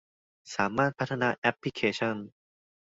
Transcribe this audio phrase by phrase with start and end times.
[0.55, 2.15] สามารถพัฒนาแอปพลิเคชัน